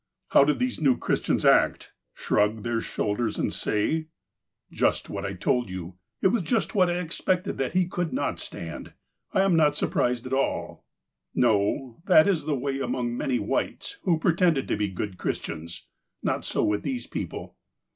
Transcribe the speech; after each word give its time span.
How 0.29 0.43
did 0.45 0.57
these 0.57 0.81
new 0.81 0.97
Christians 0.97 1.45
act?— 1.45 1.93
shrug 2.15 2.63
their 2.63 2.81
shoul 2.81 3.13
ders, 3.15 3.37
and 3.37 3.53
say:'' 3.53 4.07
Just 4.81 5.11
what 5.11 5.27
I 5.27 5.33
told 5.35 5.69
you. 5.69 5.93
It 6.23 6.29
is 6.29 6.41
just 6.41 6.73
what 6.73 6.89
I 6.89 6.97
expected, 6.97 7.59
that 7.59 7.73
he 7.73 7.87
could 7.87 8.11
not 8.11 8.39
stand. 8.39 8.93
I 9.31 9.41
am 9.41 9.55
not 9.55 9.63
at 9.67 9.73
all 9.73 9.75
surprised"? 9.75 10.31
No. 11.35 12.01
That 12.05 12.27
is 12.27 12.45
the 12.45 12.55
way 12.57 12.79
among 12.79 13.15
many 13.15 13.37
Whites, 13.37 13.99
who 14.01 14.17
pre 14.17 14.33
tend 14.33 14.55
to 14.67 14.75
be 14.75 14.87
good 14.89 15.19
Christians. 15.19 15.85
Not 16.23 16.45
so 16.45 16.75
these 16.77 17.05
people. 17.05 17.55